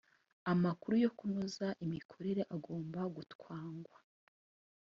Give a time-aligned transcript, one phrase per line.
[0.51, 3.97] amakuru yo kunoza imikorere agomba gutwangwa